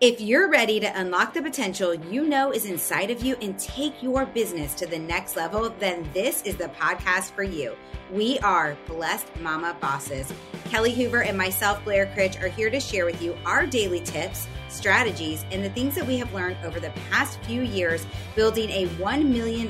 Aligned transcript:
If 0.00 0.20
you're 0.20 0.48
ready 0.48 0.78
to 0.78 1.00
unlock 1.00 1.34
the 1.34 1.42
potential 1.42 1.92
you 1.92 2.24
know 2.24 2.52
is 2.52 2.66
inside 2.66 3.10
of 3.10 3.20
you 3.24 3.34
and 3.42 3.58
take 3.58 4.00
your 4.00 4.26
business 4.26 4.72
to 4.76 4.86
the 4.86 4.98
next 4.98 5.34
level, 5.34 5.74
then 5.80 6.08
this 6.14 6.42
is 6.42 6.54
the 6.54 6.68
podcast 6.68 7.32
for 7.32 7.42
you. 7.42 7.74
We 8.12 8.38
are 8.38 8.76
Blessed 8.86 9.26
Mama 9.40 9.76
Bosses. 9.80 10.32
Kelly 10.66 10.94
Hoover 10.94 11.24
and 11.24 11.36
myself, 11.36 11.82
Blair 11.82 12.06
Critch, 12.14 12.40
are 12.40 12.48
here 12.48 12.70
to 12.70 12.78
share 12.78 13.06
with 13.06 13.20
you 13.20 13.36
our 13.44 13.66
daily 13.66 14.00
tips, 14.00 14.46
strategies, 14.68 15.44
and 15.50 15.64
the 15.64 15.70
things 15.70 15.96
that 15.96 16.06
we 16.06 16.16
have 16.18 16.32
learned 16.32 16.58
over 16.64 16.78
the 16.78 16.92
past 17.10 17.40
few 17.40 17.62
years 17.62 18.06
building 18.36 18.70
a 18.70 18.86
$1 18.86 19.26
million 19.26 19.68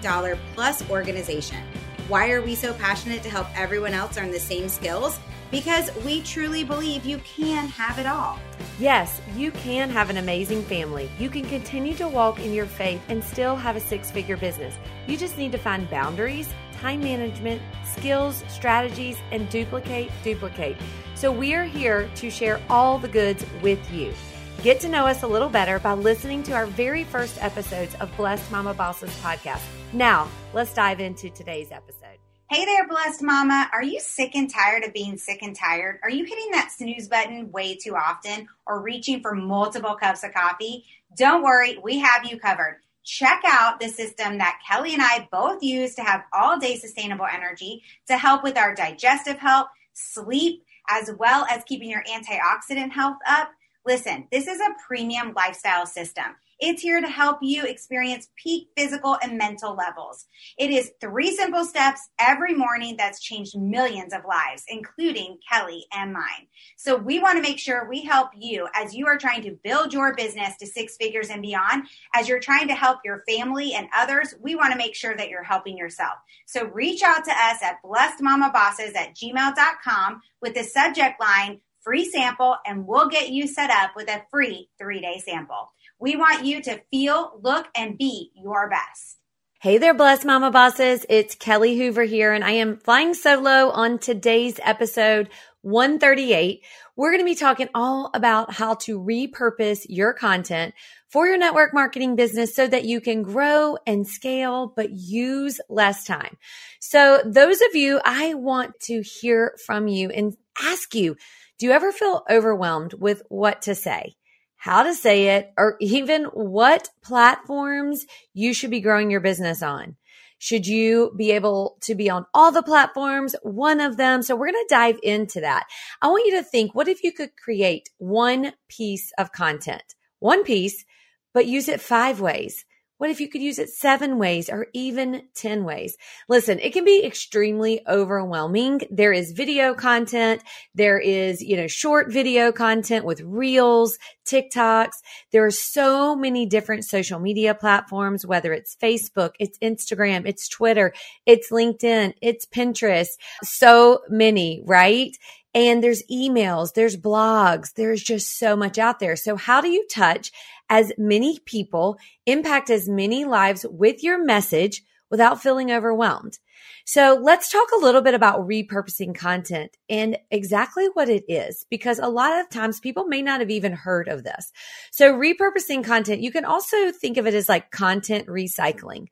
plus 0.54 0.90
organization. 0.90 1.64
Why 2.09 2.30
are 2.30 2.40
we 2.40 2.54
so 2.54 2.72
passionate 2.72 3.22
to 3.24 3.29
help 3.29 3.46
everyone 3.54 3.93
else 3.93 4.16
earn 4.16 4.30
the 4.30 4.41
same 4.41 4.70
skills? 4.70 5.18
Because 5.50 5.95
we 6.06 6.23
truly 6.23 6.64
believe 6.64 7.04
you 7.04 7.18
can 7.18 7.68
have 7.68 7.98
it 7.98 8.06
all. 8.06 8.38
Yes, 8.79 9.20
you 9.36 9.50
can 9.50 9.91
have 9.91 10.09
an 10.09 10.16
amazing 10.16 10.62
family. 10.62 11.10
You 11.18 11.29
can 11.29 11.45
continue 11.45 11.95
to 11.96 12.09
walk 12.09 12.41
in 12.41 12.55
your 12.55 12.65
faith 12.65 13.02
and 13.09 13.23
still 13.23 13.56
have 13.56 13.77
a 13.77 13.80
six 13.80 14.10
figure 14.10 14.38
business. 14.38 14.74
You 15.06 15.18
just 15.18 15.37
need 15.37 15.52
to 15.52 15.59
find 15.59 15.88
boundaries, 15.91 16.48
time 16.80 17.01
management, 17.01 17.60
skills, 17.84 18.43
strategies, 18.48 19.18
and 19.30 19.46
duplicate, 19.51 20.10
duplicate. 20.24 20.79
So 21.15 21.30
we 21.30 21.52
are 21.52 21.65
here 21.65 22.09
to 22.15 22.30
share 22.30 22.59
all 22.70 22.98
the 22.98 23.09
goods 23.09 23.45
with 23.60 23.93
you. 23.93 24.15
Get 24.62 24.80
to 24.80 24.88
know 24.88 25.06
us 25.06 25.22
a 25.22 25.26
little 25.28 25.48
better 25.48 25.78
by 25.78 25.92
listening 25.92 26.42
to 26.42 26.52
our 26.52 26.66
very 26.66 27.04
first 27.04 27.40
episodes 27.40 27.94
of 28.00 28.14
Blessed 28.16 28.50
Mama 28.50 28.74
Bosses 28.74 29.16
podcast. 29.22 29.62
Now, 29.92 30.26
let's 30.52 30.74
dive 30.74 30.98
into 30.98 31.30
today's 31.30 31.70
episode. 31.70 32.18
Hey 32.50 32.64
there, 32.64 32.88
blessed 32.88 33.22
mama. 33.22 33.70
Are 33.72 33.84
you 33.84 34.00
sick 34.00 34.34
and 34.34 34.52
tired 34.52 34.82
of 34.82 34.92
being 34.92 35.16
sick 35.16 35.42
and 35.42 35.54
tired? 35.54 36.00
Are 36.02 36.10
you 36.10 36.24
hitting 36.24 36.50
that 36.50 36.72
snooze 36.76 37.06
button 37.06 37.52
way 37.52 37.76
too 37.76 37.94
often 37.94 38.48
or 38.66 38.82
reaching 38.82 39.20
for 39.20 39.32
multiple 39.32 39.94
cups 39.94 40.24
of 40.24 40.34
coffee? 40.34 40.84
Don't 41.16 41.45
worry, 41.45 41.78
we 41.80 42.00
have 42.00 42.24
you 42.24 42.40
covered. 42.40 42.80
Check 43.04 43.42
out 43.46 43.78
the 43.78 43.88
system 43.88 44.38
that 44.38 44.59
Kelly 44.68 44.93
and 44.93 45.02
I 45.02 45.28
both 45.30 45.62
use 45.62 45.95
to 45.95 46.02
have 46.02 46.24
all 46.32 46.59
day 46.59 46.74
sustainable 46.78 47.26
energy 47.32 47.84
to 48.09 48.18
help 48.18 48.43
with 48.43 48.59
our 48.59 48.74
digestive 48.74 49.38
health, 49.38 49.68
sleep, 49.93 50.65
as 50.90 51.12
well 51.16 51.46
as 51.48 51.62
keeping 51.62 51.90
your 51.90 52.02
antioxidant 52.02 52.90
health 52.90 53.18
up. 53.24 53.50
Listen, 53.87 54.29
this 54.30 54.46
is 54.46 54.60
a 54.60 54.74
premium 54.87 55.32
lifestyle 55.34 55.87
system. 55.87 56.37
It's 56.60 56.82
here 56.82 57.01
to 57.01 57.07
help 57.07 57.38
you 57.40 57.65
experience 57.65 58.29
peak 58.37 58.68
physical 58.76 59.16
and 59.23 59.38
mental 59.38 59.76
levels. 59.76 60.26
It 60.59 60.71
is 60.71 60.90
three 61.01 61.30
simple 61.30 61.65
steps 61.65 62.01
every 62.18 62.52
morning 62.52 62.96
that's 62.99 63.23
changed 63.23 63.56
millions 63.56 64.12
of 64.12 64.22
lives, 64.28 64.65
including 64.69 65.38
Kelly 65.49 65.87
and 65.93 66.12
mine. 66.12 66.49
So 66.76 66.97
we 66.97 67.21
want 67.21 67.37
to 67.37 67.43
make 67.43 67.60
sure 67.60 67.88
we 67.88 68.03
help 68.03 68.31
you 68.37 68.66
as 68.75 68.93
you 68.93 69.06
are 69.06 69.16
trying 69.16 69.43
to 69.43 69.56
build 69.62 69.93
your 69.93 70.16
business 70.16 70.56
to 70.56 70.66
six 70.66 70.97
figures 70.97 71.31
and 71.31 71.43
beyond. 71.43 71.84
As 72.12 72.28
you're 72.28 72.41
trying 72.41 72.66
to 72.69 72.75
help 72.75 72.99
your 73.04 73.22
family 73.28 73.75
and 73.75 73.88
others, 73.97 74.34
we 74.41 74.56
want 74.56 74.72
to 74.72 74.78
make 74.78 74.97
sure 74.97 75.16
that 75.16 75.28
you're 75.28 75.44
helping 75.44 75.78
yourself. 75.78 76.15
So 76.47 76.66
reach 76.66 77.03
out 77.04 77.25
to 77.25 77.31
us 77.31 77.62
at 77.62 77.81
blessedmamabosses 77.84 78.97
at 78.97 79.15
gmail.com 79.15 80.22
with 80.43 80.54
the 80.54 80.65
subject 80.65 81.21
line 81.21 81.60
free 81.82 82.04
sample 82.04 82.56
and 82.66 82.87
we'll 82.87 83.09
get 83.09 83.31
you 83.31 83.47
set 83.47 83.71
up 83.71 83.91
with 83.97 84.09
a 84.09 84.22
free 84.31 84.69
three 84.78 85.00
day 85.00 85.22
sample. 85.25 85.72
We 86.00 86.16
want 86.16 86.44
you 86.44 86.62
to 86.62 86.81
feel, 86.91 87.41
look, 87.43 87.66
and 87.76 87.98
be 87.98 88.31
your 88.34 88.69
best. 88.71 89.19
Hey 89.60 89.78
there, 89.78 89.94
blessed 89.94 90.25
mama 90.25 90.53
bosses. 90.53 91.04
It's 91.09 91.34
Kelly 91.34 91.76
Hoover 91.76 92.04
here, 92.04 92.32
and 92.32 92.44
I 92.44 92.53
am 92.53 92.76
flying 92.76 93.12
solo 93.12 93.71
on 93.71 93.99
today's 93.99 94.60
episode 94.62 95.31
138. 95.62 96.65
We're 96.94 97.10
going 97.10 97.21
to 97.21 97.25
be 97.25 97.34
talking 97.34 97.69
all 97.75 98.10
about 98.15 98.53
how 98.53 98.75
to 98.75 99.00
repurpose 99.00 99.84
your 99.88 100.12
content 100.12 100.75
for 101.10 101.26
your 101.26 101.38
network 101.38 101.75
marketing 101.75 102.15
business 102.15 102.54
so 102.54 102.69
that 102.69 102.84
you 102.84 103.00
can 103.00 103.22
grow 103.22 103.76
and 103.84 104.06
scale, 104.06 104.72
but 104.76 104.91
use 104.91 105.60
less 105.69 106.04
time. 106.04 106.37
So 106.81 107.22
those 107.25 107.60
of 107.60 107.75
you, 107.75 108.00
I 108.05 108.34
want 108.34 108.78
to 108.83 109.03
hear 109.03 109.56
from 109.66 109.89
you 109.89 110.10
and 110.10 110.37
ask 110.62 110.95
you, 110.95 111.16
do 111.59 111.67
you 111.67 111.73
ever 111.73 111.93
feel 111.93 112.25
overwhelmed 112.31 112.95
with 112.95 113.23
what 113.29 113.63
to 113.63 113.75
say? 113.75 114.17
how 114.59 114.83
to 114.83 114.93
say 114.93 115.37
it, 115.37 115.53
or 115.57 115.77
even 115.81 116.25
what 116.25 116.91
platforms 117.01 118.05
you 118.35 118.53
should 118.53 118.71
be 118.71 118.81
growing 118.81 119.09
your 119.11 119.21
business 119.21 119.63
on. 119.63 119.97
Should 120.39 120.67
you 120.67 121.13
be 121.17 121.31
able 121.33 121.79
to 121.83 121.95
be 121.95 122.11
on 122.11 122.27
all 122.35 122.53
the 122.53 122.63
platforms, 122.63 123.35
one 123.43 123.81
of 123.81 123.97
them? 123.97 124.23
So 124.23 124.37
we're 124.37 124.53
going 124.53 124.67
to 124.67 124.75
dive 124.75 124.99
into 125.03 125.41
that. 125.41 125.67
I 126.03 126.09
want 126.09 126.27
you 126.27 126.33
to 126.33 126.43
think, 126.43 126.75
what 126.75 126.89
if 126.89 127.03
you 127.03 127.13
could 127.13 127.31
create 127.37 127.89
one 127.99 128.53
piece 128.69 129.13
of 129.17 129.33
content, 129.33 129.95
one 130.19 130.45
piece, 130.45 130.85
but 131.33 131.47
use 131.47 131.69
it 131.69 131.81
five 131.81 132.21
ways? 132.21 132.65
What 132.98 133.10
if 133.10 133.20
you 133.20 133.28
could 133.28 133.42
use 133.42 133.59
it 133.60 133.70
seven 133.70 134.19
ways 134.19 134.50
or 134.50 134.66
even 134.72 135.22
10 135.34 135.64
ways? 135.64 135.97
Listen, 136.28 136.59
it 136.59 136.72
can 136.72 136.84
be 136.84 137.04
extremely 137.04 137.81
overwhelming. 137.88 138.82
There 138.91 139.12
is 139.12 139.32
video 139.32 139.72
content. 139.72 140.42
There 140.75 140.98
is, 140.98 141.41
you 141.41 141.56
know, 141.56 141.69
short 141.69 142.12
video 142.12 142.50
content 142.50 143.04
with 143.04 143.20
reels, 143.20 143.98
TikToks. 144.26 145.00
There 145.31 145.47
are 145.47 145.50
so 145.50 146.16
many 146.16 146.44
different 146.44 146.84
social 146.84 147.20
media 147.20 147.54
platforms, 147.54 148.26
whether 148.26 148.53
it's 148.53 148.76
Facebook, 148.76 149.34
it's 149.38 149.59
Instagram, 149.59 150.26
it's 150.26 150.48
Twitter, 150.48 150.92
it's 151.25 151.50
LinkedIn, 151.50 152.15
it's 152.20 152.47
Pinterest. 152.47 153.16
So 153.44 154.00
many, 154.09 154.62
right? 154.66 155.16
And 155.54 155.82
there's 155.82 156.03
emails, 156.10 156.75
there's 156.75 156.97
blogs, 156.97 157.72
there's 157.75 158.03
just 158.03 158.38
so 158.38 158.54
much 158.54 158.78
out 158.78 159.00
there. 159.00 159.16
So 159.16 159.36
how 159.36 159.60
do 159.60 159.69
you 159.69 159.86
touch 159.91 160.31
as 160.69 160.92
many 160.98 161.38
people, 161.47 161.98
impact 162.26 162.70
as 162.70 162.88
many 162.88 163.25
lives 163.25 163.64
with 163.69 164.03
your 164.03 164.22
message 164.22 164.82
without 165.10 165.42
feeling 165.42 165.72
overwhelmed? 165.72 166.38
So 166.84 167.19
let's 167.22 167.50
talk 167.50 167.69
a 167.75 167.82
little 167.82 168.00
bit 168.00 168.14
about 168.14 168.47
repurposing 168.47 169.14
content 169.14 169.76
and 169.88 170.19
exactly 170.31 170.86
what 170.92 171.09
it 171.09 171.25
is, 171.28 171.65
because 171.70 171.98
a 171.98 172.09
lot 172.09 172.38
of 172.41 172.50
times 172.50 172.80
people 172.80 173.04
may 173.04 173.22
not 173.22 173.41
have 173.41 173.50
even 173.50 173.72
heard 173.72 174.09
of 174.09 174.25
this. 174.25 174.53
So 174.91 175.12
repurposing 175.12 175.84
content, 175.84 176.22
you 176.22 176.32
can 176.32 176.44
also 176.44 176.91
think 176.91 177.16
of 177.16 177.26
it 177.26 177.34
as 177.34 177.48
like 177.48 177.70
content 177.70 178.26
recycling. 178.26 179.09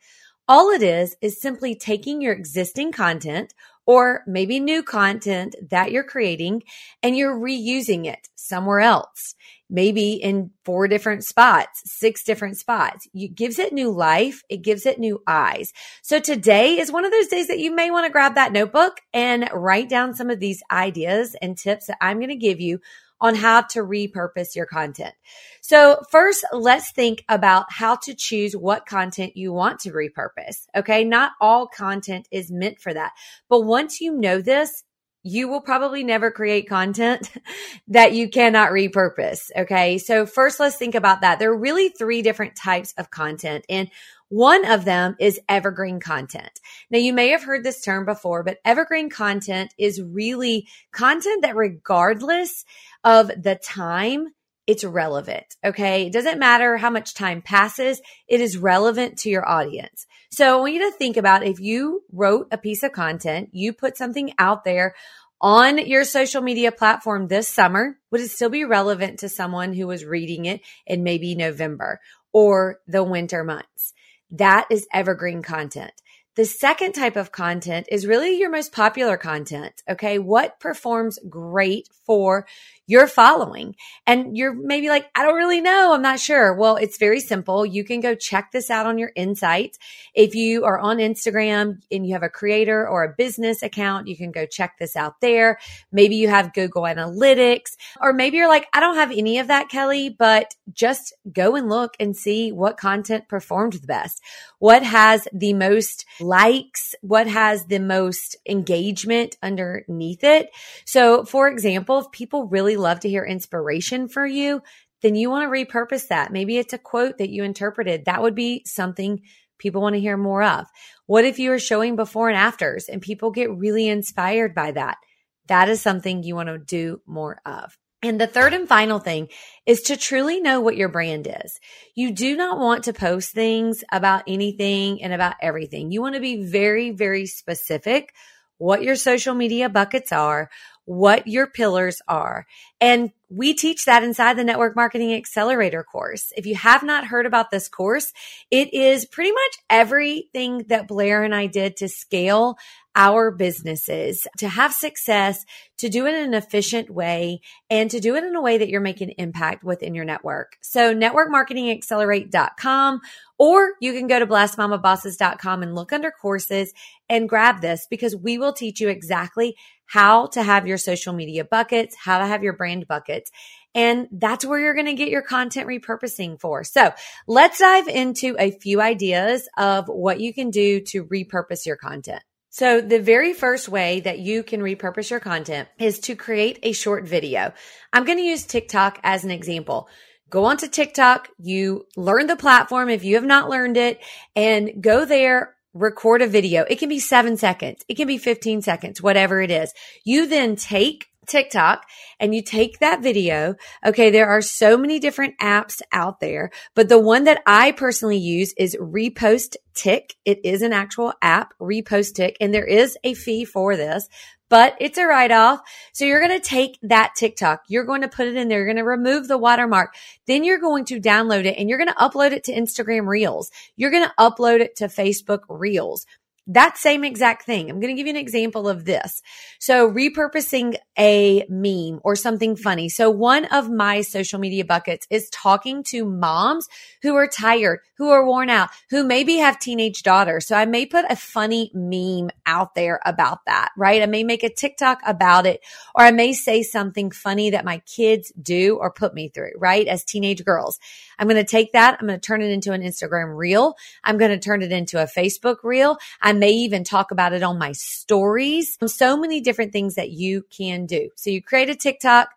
All 0.48 0.70
it 0.70 0.82
is 0.82 1.16
is 1.20 1.40
simply 1.40 1.74
taking 1.74 2.20
your 2.20 2.32
existing 2.32 2.92
content 2.92 3.52
or 3.86 4.22
maybe 4.26 4.60
new 4.60 4.82
content 4.82 5.54
that 5.70 5.92
you're 5.92 6.04
creating 6.04 6.64
and 7.02 7.16
you're 7.16 7.38
reusing 7.38 8.06
it 8.06 8.28
somewhere 8.34 8.80
else. 8.80 9.34
Maybe 9.68 10.12
in 10.12 10.50
four 10.64 10.86
different 10.86 11.24
spots, 11.24 11.82
six 11.86 12.22
different 12.22 12.56
spots. 12.56 13.08
It 13.14 13.34
gives 13.34 13.58
it 13.58 13.72
new 13.72 13.90
life. 13.90 14.42
It 14.48 14.58
gives 14.58 14.86
it 14.86 14.98
new 14.98 15.22
eyes. 15.26 15.72
So 16.02 16.20
today 16.20 16.78
is 16.78 16.92
one 16.92 17.04
of 17.04 17.10
those 17.10 17.26
days 17.26 17.48
that 17.48 17.58
you 17.58 17.74
may 17.74 17.90
want 17.90 18.06
to 18.06 18.12
grab 18.12 18.36
that 18.36 18.52
notebook 18.52 19.00
and 19.12 19.48
write 19.52 19.88
down 19.88 20.14
some 20.14 20.30
of 20.30 20.38
these 20.38 20.62
ideas 20.70 21.34
and 21.42 21.58
tips 21.58 21.86
that 21.86 21.98
I'm 22.00 22.18
going 22.18 22.28
to 22.28 22.36
give 22.36 22.60
you 22.60 22.80
on 23.20 23.34
how 23.34 23.62
to 23.62 23.80
repurpose 23.80 24.54
your 24.54 24.66
content. 24.66 25.14
So 25.60 26.00
first, 26.10 26.44
let's 26.52 26.92
think 26.92 27.24
about 27.28 27.66
how 27.70 27.96
to 27.96 28.14
choose 28.14 28.54
what 28.54 28.86
content 28.86 29.36
you 29.36 29.52
want 29.52 29.80
to 29.80 29.90
repurpose. 29.90 30.66
Okay. 30.76 31.04
Not 31.04 31.32
all 31.40 31.66
content 31.66 32.28
is 32.30 32.50
meant 32.50 32.80
for 32.80 32.94
that. 32.94 33.12
But 33.48 33.62
once 33.62 34.00
you 34.00 34.12
know 34.12 34.40
this, 34.40 34.84
you 35.26 35.48
will 35.48 35.60
probably 35.60 36.04
never 36.04 36.30
create 36.30 36.68
content 36.68 37.30
that 37.88 38.12
you 38.12 38.28
cannot 38.28 38.70
repurpose. 38.70 39.50
Okay. 39.56 39.98
So 39.98 40.24
first, 40.24 40.60
let's 40.60 40.76
think 40.76 40.94
about 40.94 41.22
that. 41.22 41.38
There 41.38 41.50
are 41.50 41.58
really 41.58 41.88
three 41.88 42.22
different 42.22 42.54
types 42.56 42.94
of 42.96 43.10
content 43.10 43.64
and 43.68 43.90
one 44.28 44.64
of 44.66 44.84
them 44.84 45.14
is 45.20 45.40
evergreen 45.48 46.00
content. 46.00 46.60
Now, 46.90 46.98
you 46.98 47.12
may 47.12 47.28
have 47.28 47.44
heard 47.44 47.62
this 47.62 47.80
term 47.80 48.04
before, 48.04 48.42
but 48.42 48.58
evergreen 48.64 49.08
content 49.08 49.72
is 49.78 50.02
really 50.02 50.66
content 50.90 51.42
that 51.42 51.54
regardless 51.54 52.64
of 53.04 53.28
the 53.28 53.54
time, 53.54 54.26
it's 54.66 54.84
relevant. 54.84 55.56
Okay. 55.64 56.06
It 56.06 56.12
doesn't 56.12 56.38
matter 56.38 56.76
how 56.76 56.90
much 56.90 57.14
time 57.14 57.40
passes. 57.40 58.00
It 58.26 58.40
is 58.40 58.58
relevant 58.58 59.18
to 59.18 59.30
your 59.30 59.48
audience. 59.48 60.06
So 60.30 60.58
I 60.58 60.60
want 60.60 60.74
you 60.74 60.90
to 60.90 60.96
think 60.96 61.16
about 61.16 61.44
if 61.44 61.60
you 61.60 62.02
wrote 62.12 62.48
a 62.50 62.58
piece 62.58 62.82
of 62.82 62.92
content, 62.92 63.50
you 63.52 63.72
put 63.72 63.96
something 63.96 64.32
out 64.38 64.64
there 64.64 64.94
on 65.40 65.78
your 65.78 66.04
social 66.04 66.42
media 66.42 66.72
platform 66.72 67.28
this 67.28 67.48
summer, 67.48 67.98
would 68.10 68.20
it 68.20 68.30
still 68.30 68.48
be 68.48 68.64
relevant 68.64 69.20
to 69.20 69.28
someone 69.28 69.72
who 69.72 69.86
was 69.86 70.04
reading 70.04 70.46
it 70.46 70.62
in 70.86 71.02
maybe 71.02 71.34
November 71.34 72.00
or 72.32 72.80
the 72.86 73.04
winter 73.04 73.44
months? 73.44 73.92
That 74.30 74.66
is 74.70 74.86
evergreen 74.92 75.42
content. 75.42 75.92
The 76.36 76.44
second 76.44 76.92
type 76.92 77.16
of 77.16 77.32
content 77.32 77.86
is 77.90 78.06
really 78.06 78.38
your 78.38 78.50
most 78.50 78.70
popular 78.70 79.16
content. 79.16 79.82
Okay. 79.88 80.18
What 80.18 80.60
performs 80.60 81.18
great 81.28 81.88
for 82.04 82.46
you're 82.88 83.08
following. 83.08 83.74
And 84.06 84.36
you're 84.36 84.54
maybe 84.54 84.88
like, 84.88 85.10
I 85.14 85.24
don't 85.24 85.34
really 85.34 85.60
know. 85.60 85.92
I'm 85.92 86.02
not 86.02 86.20
sure. 86.20 86.54
Well, 86.54 86.76
it's 86.76 86.98
very 86.98 87.18
simple. 87.18 87.66
You 87.66 87.84
can 87.84 88.00
go 88.00 88.14
check 88.14 88.52
this 88.52 88.70
out 88.70 88.86
on 88.86 88.96
your 88.96 89.10
insights. 89.16 89.78
If 90.14 90.36
you 90.36 90.64
are 90.64 90.78
on 90.78 90.98
Instagram 90.98 91.82
and 91.90 92.06
you 92.06 92.12
have 92.12 92.22
a 92.22 92.28
creator 92.28 92.88
or 92.88 93.02
a 93.02 93.14
business 93.16 93.62
account, 93.62 94.06
you 94.06 94.16
can 94.16 94.30
go 94.30 94.46
check 94.46 94.76
this 94.78 94.94
out 94.94 95.20
there. 95.20 95.58
Maybe 95.90 96.16
you 96.16 96.28
have 96.28 96.54
Google 96.54 96.82
Analytics, 96.82 97.76
or 98.00 98.12
maybe 98.12 98.36
you're 98.36 98.48
like, 98.48 98.68
I 98.72 98.78
don't 98.78 98.96
have 98.96 99.10
any 99.10 99.40
of 99.40 99.48
that, 99.48 99.68
Kelly, 99.68 100.08
but 100.08 100.54
just 100.72 101.12
go 101.32 101.56
and 101.56 101.68
look 101.68 101.96
and 101.98 102.16
see 102.16 102.52
what 102.52 102.76
content 102.76 103.28
performed 103.28 103.74
the 103.74 103.86
best. 103.86 104.22
What 104.60 104.84
has 104.84 105.26
the 105.32 105.54
most 105.54 106.06
likes? 106.26 106.94
What 107.00 107.26
has 107.26 107.66
the 107.66 107.78
most 107.78 108.36
engagement 108.48 109.36
underneath 109.42 110.24
it? 110.24 110.50
So, 110.84 111.24
for 111.24 111.48
example, 111.48 112.00
if 112.00 112.10
people 112.10 112.48
really 112.48 112.76
love 112.76 113.00
to 113.00 113.08
hear 113.08 113.24
inspiration 113.24 114.08
for 114.08 114.26
you, 114.26 114.62
then 115.02 115.14
you 115.14 115.30
want 115.30 115.44
to 115.44 115.64
repurpose 115.64 116.08
that. 116.08 116.32
Maybe 116.32 116.58
it's 116.58 116.72
a 116.72 116.78
quote 116.78 117.18
that 117.18 117.30
you 117.30 117.44
interpreted. 117.44 118.04
That 118.04 118.22
would 118.22 118.34
be 118.34 118.62
something 118.64 119.22
people 119.58 119.80
want 119.80 119.94
to 119.94 120.00
hear 120.00 120.16
more 120.16 120.42
of. 120.42 120.66
What 121.06 121.24
if 121.24 121.38
you 121.38 121.52
are 121.52 121.58
showing 121.58 121.96
before 121.96 122.28
and 122.28 122.36
afters 122.36 122.88
and 122.88 123.00
people 123.00 123.30
get 123.30 123.50
really 123.50 123.88
inspired 123.88 124.54
by 124.54 124.72
that? 124.72 124.98
That 125.46 125.68
is 125.68 125.80
something 125.80 126.22
you 126.22 126.34
want 126.34 126.48
to 126.48 126.58
do 126.58 127.00
more 127.06 127.40
of. 127.46 127.76
And 128.06 128.20
the 128.20 128.28
third 128.28 128.54
and 128.54 128.68
final 128.68 129.00
thing 129.00 129.28
is 129.66 129.82
to 129.82 129.96
truly 129.96 130.40
know 130.40 130.60
what 130.60 130.76
your 130.76 130.88
brand 130.88 131.26
is. 131.26 131.58
You 131.96 132.12
do 132.12 132.36
not 132.36 132.56
want 132.56 132.84
to 132.84 132.92
post 132.92 133.32
things 133.32 133.82
about 133.90 134.22
anything 134.28 135.02
and 135.02 135.12
about 135.12 135.34
everything. 135.42 135.90
You 135.90 136.02
want 136.02 136.14
to 136.14 136.20
be 136.20 136.44
very, 136.44 136.92
very 136.92 137.26
specific 137.26 138.14
what 138.58 138.82
your 138.82 138.94
social 138.94 139.34
media 139.34 139.68
buckets 139.68 140.12
are, 140.12 140.48
what 140.84 141.26
your 141.26 141.48
pillars 141.48 141.98
are. 142.06 142.46
And 142.80 143.10
we 143.28 143.54
teach 143.54 143.84
that 143.84 144.04
inside 144.04 144.38
the 144.38 144.44
Network 144.44 144.76
Marketing 144.76 145.12
Accelerator 145.12 145.82
course. 145.82 146.32
If 146.36 146.46
you 146.46 146.54
have 146.54 146.84
not 146.84 147.08
heard 147.08 147.26
about 147.26 147.50
this 147.50 147.68
course, 147.68 148.12
it 148.52 148.72
is 148.72 149.04
pretty 149.04 149.32
much 149.32 149.58
everything 149.68 150.64
that 150.68 150.86
Blair 150.86 151.24
and 151.24 151.34
I 151.34 151.46
did 151.48 151.76
to 151.78 151.88
scale 151.88 152.56
our 152.96 153.30
businesses, 153.30 154.26
to 154.38 154.48
have 154.48 154.72
success, 154.72 155.44
to 155.78 155.88
do 155.88 156.06
it 156.06 156.14
in 156.14 156.24
an 156.24 156.34
efficient 156.34 156.90
way, 156.90 157.40
and 157.70 157.88
to 157.90 158.00
do 158.00 158.16
it 158.16 158.24
in 158.24 158.34
a 158.34 158.40
way 158.40 158.58
that 158.58 158.68
you're 158.68 158.80
making 158.80 159.14
impact 159.18 159.62
within 159.62 159.94
your 159.94 160.06
network. 160.06 160.56
So 160.62 160.92
networkmarketingaccelerate.com 160.94 163.00
or 163.38 163.72
you 163.80 163.92
can 163.92 164.06
go 164.06 164.18
to 164.18 164.26
blessedmamabosses.com 164.26 165.62
and 165.62 165.74
look 165.74 165.92
under 165.92 166.10
courses 166.10 166.72
and 167.08 167.28
grab 167.28 167.60
this 167.60 167.86
because 167.90 168.16
we 168.16 168.38
will 168.38 168.54
teach 168.54 168.80
you 168.80 168.88
exactly 168.88 169.56
how 169.84 170.26
to 170.28 170.42
have 170.42 170.66
your 170.66 170.78
social 170.78 171.12
media 171.12 171.44
buckets, 171.44 171.94
how 171.94 172.18
to 172.18 172.26
have 172.26 172.42
your 172.42 172.54
brand 172.54 172.88
buckets. 172.88 173.30
And 173.74 174.08
that's 174.10 174.42
where 174.44 174.58
you're 174.58 174.74
going 174.74 174.86
to 174.86 174.94
get 174.94 175.10
your 175.10 175.22
content 175.22 175.68
repurposing 175.68 176.40
for. 176.40 176.64
So 176.64 176.92
let's 177.26 177.58
dive 177.58 177.88
into 177.88 178.34
a 178.38 178.52
few 178.52 178.80
ideas 178.80 179.46
of 179.58 179.86
what 179.88 180.18
you 180.18 180.32
can 180.32 180.48
do 180.50 180.80
to 180.80 181.04
repurpose 181.04 181.66
your 181.66 181.76
content. 181.76 182.22
So 182.56 182.80
the 182.80 183.00
very 183.02 183.34
first 183.34 183.68
way 183.68 184.00
that 184.00 184.18
you 184.18 184.42
can 184.42 184.62
repurpose 184.62 185.10
your 185.10 185.20
content 185.20 185.68
is 185.78 185.98
to 185.98 186.16
create 186.16 186.58
a 186.62 186.72
short 186.72 187.04
video. 187.04 187.52
I'm 187.92 188.06
going 188.06 188.16
to 188.16 188.24
use 188.24 188.46
TikTok 188.46 188.98
as 189.02 189.24
an 189.24 189.30
example. 189.30 189.90
Go 190.30 190.46
onto 190.46 190.66
TikTok. 190.66 191.28
You 191.38 191.84
learn 191.98 192.28
the 192.28 192.34
platform 192.34 192.88
if 192.88 193.04
you 193.04 193.16
have 193.16 193.26
not 193.26 193.50
learned 193.50 193.76
it 193.76 194.00
and 194.34 194.82
go 194.82 195.04
there, 195.04 195.54
record 195.74 196.22
a 196.22 196.26
video. 196.26 196.62
It 196.62 196.78
can 196.78 196.88
be 196.88 196.98
seven 196.98 197.36
seconds. 197.36 197.84
It 197.88 197.96
can 197.96 198.06
be 198.06 198.16
15 198.16 198.62
seconds, 198.62 199.02
whatever 199.02 199.42
it 199.42 199.50
is. 199.50 199.74
You 200.06 200.26
then 200.26 200.56
take 200.56 201.08
TikTok 201.26 201.86
and 202.20 202.34
you 202.34 202.42
take 202.42 202.78
that 202.78 203.02
video. 203.02 203.54
Okay. 203.84 204.10
There 204.10 204.28
are 204.28 204.42
so 204.42 204.76
many 204.76 204.98
different 204.98 205.38
apps 205.38 205.82
out 205.92 206.20
there, 206.20 206.50
but 206.74 206.88
the 206.88 206.98
one 206.98 207.24
that 207.24 207.42
I 207.46 207.72
personally 207.72 208.18
use 208.18 208.52
is 208.56 208.76
Repost 208.80 209.56
Tick. 209.74 210.16
It 210.24 210.40
is 210.44 210.62
an 210.62 210.72
actual 210.72 211.12
app, 211.22 211.52
Repost 211.60 212.14
Tick, 212.14 212.36
and 212.40 212.52
there 212.52 212.64
is 212.64 212.96
a 213.04 213.14
fee 213.14 213.44
for 213.44 213.76
this, 213.76 214.08
but 214.48 214.76
it's 214.80 214.98
a 214.98 215.06
write 215.06 215.32
off. 215.32 215.60
So 215.92 216.04
you're 216.04 216.26
going 216.26 216.40
to 216.40 216.46
take 216.46 216.78
that 216.82 217.14
TikTok. 217.16 217.62
You're 217.68 217.84
going 217.84 218.02
to 218.02 218.08
put 218.08 218.28
it 218.28 218.36
in 218.36 218.48
there. 218.48 218.58
You're 218.58 218.66
going 218.66 218.76
to 218.76 218.84
remove 218.84 219.28
the 219.28 219.38
watermark. 219.38 219.94
Then 220.26 220.44
you're 220.44 220.60
going 220.60 220.84
to 220.86 221.00
download 221.00 221.44
it 221.44 221.56
and 221.58 221.68
you're 221.68 221.78
going 221.78 221.92
to 221.92 221.94
upload 221.94 222.32
it 222.32 222.44
to 222.44 222.52
Instagram 222.52 223.06
Reels. 223.06 223.50
You're 223.76 223.90
going 223.90 224.06
to 224.06 224.14
upload 224.18 224.60
it 224.60 224.76
to 224.76 224.86
Facebook 224.86 225.40
Reels. 225.48 226.06
That 226.48 226.78
same 226.78 227.02
exact 227.02 227.44
thing. 227.44 227.68
I'm 227.68 227.80
going 227.80 227.94
to 227.94 228.00
give 228.00 228.06
you 228.06 228.12
an 228.12 228.20
example 228.20 228.68
of 228.68 228.84
this. 228.84 229.20
So 229.58 229.90
repurposing 229.90 230.76
a 230.96 231.44
meme 231.48 232.00
or 232.04 232.14
something 232.14 232.54
funny. 232.54 232.88
So 232.88 233.10
one 233.10 233.46
of 233.46 233.68
my 233.68 234.02
social 234.02 234.38
media 234.38 234.64
buckets 234.64 235.08
is 235.10 235.28
talking 235.30 235.82
to 235.88 236.04
moms 236.04 236.68
who 237.02 237.16
are 237.16 237.26
tired, 237.26 237.80
who 237.98 238.10
are 238.10 238.24
worn 238.24 238.48
out, 238.48 238.70
who 238.90 239.02
maybe 239.02 239.38
have 239.38 239.58
teenage 239.58 240.04
daughters. 240.04 240.46
So 240.46 240.54
I 240.54 240.66
may 240.66 240.86
put 240.86 241.04
a 241.10 241.16
funny 241.16 241.72
meme 241.74 242.30
out 242.46 242.76
there 242.76 243.00
about 243.04 243.44
that, 243.46 243.70
right? 243.76 244.02
I 244.02 244.06
may 244.06 244.22
make 244.22 244.44
a 244.44 244.48
TikTok 244.48 245.00
about 245.04 245.46
it, 245.46 245.60
or 245.96 246.04
I 246.04 246.12
may 246.12 246.32
say 246.32 246.62
something 246.62 247.10
funny 247.10 247.50
that 247.50 247.64
my 247.64 247.78
kids 247.78 248.32
do 248.40 248.76
or 248.76 248.92
put 248.92 249.14
me 249.14 249.30
through, 249.30 249.52
right? 249.58 249.88
As 249.88 250.04
teenage 250.04 250.44
girls. 250.44 250.78
I'm 251.18 251.26
going 251.26 251.42
to 251.42 251.50
take 251.50 251.72
that. 251.72 251.96
I'm 251.98 252.06
going 252.06 252.20
to 252.20 252.24
turn 252.24 252.42
it 252.42 252.50
into 252.50 252.72
an 252.72 252.82
Instagram 252.82 253.36
reel. 253.36 253.74
I'm 254.04 254.18
going 254.18 254.30
to 254.30 254.38
turn 254.38 254.62
it 254.62 254.70
into 254.70 255.02
a 255.02 255.06
Facebook 255.06 255.56
reel. 255.64 255.98
I 256.20 256.35
may 256.38 256.52
even 256.52 256.84
talk 256.84 257.10
about 257.10 257.32
it 257.32 257.42
on 257.42 257.58
my 257.58 257.72
stories. 257.72 258.78
So 258.86 259.16
many 259.16 259.40
different 259.40 259.72
things 259.72 259.94
that 259.96 260.10
you 260.10 260.44
can 260.50 260.86
do. 260.86 261.10
So 261.16 261.30
you 261.30 261.42
create 261.42 261.70
a 261.70 261.74
TikTok, 261.74 262.28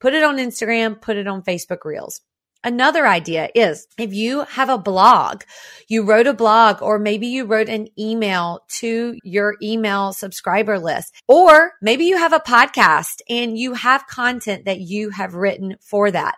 put 0.00 0.14
it 0.14 0.22
on 0.22 0.36
Instagram, 0.36 1.00
put 1.00 1.16
it 1.16 1.26
on 1.26 1.42
Facebook 1.42 1.84
reels. 1.84 2.20
Another 2.64 3.06
idea 3.06 3.48
is 3.54 3.86
if 3.96 4.12
you 4.12 4.40
have 4.40 4.68
a 4.68 4.78
blog, 4.78 5.42
you 5.86 6.02
wrote 6.02 6.26
a 6.26 6.34
blog, 6.34 6.82
or 6.82 6.98
maybe 6.98 7.28
you 7.28 7.44
wrote 7.44 7.68
an 7.68 7.86
email 7.96 8.64
to 8.68 9.16
your 9.22 9.54
email 9.62 10.12
subscriber 10.12 10.78
list, 10.78 11.14
or 11.28 11.74
maybe 11.80 12.06
you 12.06 12.16
have 12.16 12.32
a 12.32 12.40
podcast 12.40 13.20
and 13.28 13.56
you 13.56 13.74
have 13.74 14.08
content 14.08 14.64
that 14.64 14.80
you 14.80 15.10
have 15.10 15.34
written 15.34 15.76
for 15.80 16.10
that 16.10 16.34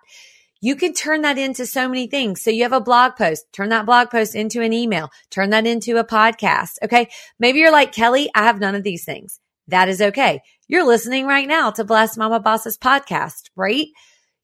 you 0.60 0.74
can 0.76 0.92
turn 0.92 1.22
that 1.22 1.38
into 1.38 1.66
so 1.66 1.88
many 1.88 2.06
things. 2.06 2.42
So 2.42 2.50
you 2.50 2.64
have 2.64 2.72
a 2.72 2.80
blog 2.80 3.16
post, 3.16 3.46
turn 3.52 3.68
that 3.68 3.86
blog 3.86 4.10
post 4.10 4.34
into 4.34 4.60
an 4.60 4.72
email, 4.72 5.10
turn 5.30 5.50
that 5.50 5.66
into 5.66 5.98
a 5.98 6.04
podcast. 6.04 6.78
Okay. 6.82 7.08
Maybe 7.38 7.60
you're 7.60 7.72
like, 7.72 7.92
Kelly, 7.92 8.30
I 8.34 8.44
have 8.44 8.60
none 8.60 8.74
of 8.74 8.82
these 8.82 9.04
things. 9.04 9.40
That 9.68 9.88
is 9.88 10.00
okay. 10.00 10.40
You're 10.66 10.86
listening 10.86 11.26
right 11.26 11.46
now 11.46 11.70
to 11.72 11.84
Blessed 11.84 12.18
Mama 12.18 12.40
Bosses 12.40 12.78
podcast, 12.78 13.50
right? 13.54 13.86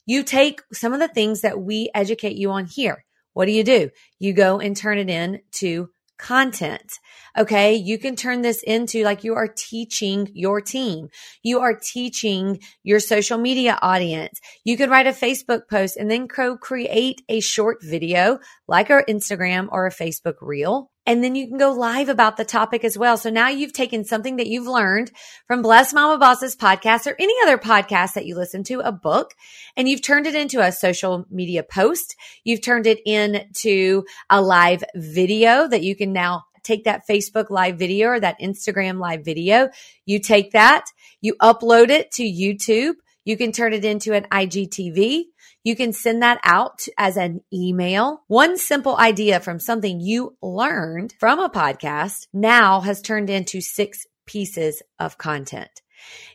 You 0.06 0.22
take 0.22 0.60
some 0.72 0.92
of 0.92 1.00
the 1.00 1.08
things 1.08 1.40
that 1.40 1.60
we 1.60 1.90
educate 1.94 2.36
you 2.36 2.50
on 2.50 2.66
here. 2.66 3.04
What 3.32 3.46
do 3.46 3.52
you 3.52 3.64
do? 3.64 3.90
You 4.18 4.32
go 4.32 4.60
and 4.60 4.76
turn 4.76 4.98
it 4.98 5.10
into 5.10 5.88
content. 6.18 6.98
Okay. 7.36 7.74
You 7.74 7.98
can 7.98 8.16
turn 8.16 8.42
this 8.42 8.62
into 8.62 9.02
like 9.02 9.24
you 9.24 9.34
are 9.34 9.48
teaching 9.48 10.30
your 10.32 10.60
team. 10.60 11.08
You 11.42 11.60
are 11.60 11.74
teaching 11.74 12.60
your 12.82 13.00
social 13.00 13.38
media 13.38 13.78
audience. 13.82 14.40
You 14.64 14.76
could 14.76 14.90
write 14.90 15.06
a 15.06 15.10
Facebook 15.10 15.68
post 15.68 15.96
and 15.96 16.10
then 16.10 16.28
co 16.28 16.56
create 16.56 17.22
a 17.28 17.40
short 17.40 17.78
video 17.82 18.38
like 18.68 18.90
our 18.90 19.04
Instagram 19.04 19.68
or 19.70 19.86
a 19.86 19.92
Facebook 19.92 20.36
reel. 20.40 20.90
And 21.06 21.22
then 21.22 21.34
you 21.34 21.46
can 21.46 21.58
go 21.58 21.72
live 21.72 22.08
about 22.08 22.36
the 22.36 22.44
topic 22.44 22.82
as 22.82 22.96
well. 22.96 23.16
So 23.16 23.28
now 23.28 23.48
you've 23.48 23.74
taken 23.74 24.04
something 24.04 24.36
that 24.36 24.46
you've 24.46 24.66
learned 24.66 25.10
from 25.46 25.60
Blessed 25.60 25.94
Mama 25.94 26.18
Bosses 26.18 26.56
podcast 26.56 27.06
or 27.06 27.14
any 27.18 27.34
other 27.42 27.58
podcast 27.58 28.14
that 28.14 28.24
you 28.24 28.34
listen 28.36 28.64
to, 28.64 28.80
a 28.80 28.90
book, 28.90 29.34
and 29.76 29.88
you've 29.88 30.02
turned 30.02 30.26
it 30.26 30.34
into 30.34 30.60
a 30.60 30.72
social 30.72 31.26
media 31.30 31.62
post. 31.62 32.16
You've 32.42 32.62
turned 32.62 32.86
it 32.86 33.00
into 33.04 34.04
a 34.30 34.40
live 34.40 34.82
video 34.94 35.68
that 35.68 35.82
you 35.82 35.94
can 35.94 36.12
now 36.12 36.44
take 36.62 36.84
that 36.84 37.06
Facebook 37.06 37.50
live 37.50 37.78
video 37.78 38.08
or 38.08 38.20
that 38.20 38.40
Instagram 38.40 38.98
live 38.98 39.24
video. 39.24 39.68
You 40.06 40.18
take 40.18 40.52
that, 40.52 40.86
you 41.20 41.34
upload 41.34 41.90
it 41.90 42.10
to 42.12 42.22
YouTube. 42.22 42.94
You 43.26 43.36
can 43.36 43.52
turn 43.52 43.72
it 43.72 43.84
into 43.84 44.12
an 44.12 44.24
IGTV. 44.24 45.24
You 45.64 45.74
can 45.74 45.94
send 45.94 46.22
that 46.22 46.40
out 46.44 46.86
as 46.98 47.16
an 47.16 47.40
email. 47.50 48.22
One 48.28 48.58
simple 48.58 48.98
idea 48.98 49.40
from 49.40 49.58
something 49.58 49.98
you 49.98 50.36
learned 50.42 51.14
from 51.18 51.40
a 51.40 51.48
podcast 51.48 52.26
now 52.34 52.80
has 52.80 53.00
turned 53.00 53.30
into 53.30 53.62
six 53.62 54.06
pieces 54.26 54.82
of 54.98 55.16
content. 55.16 55.80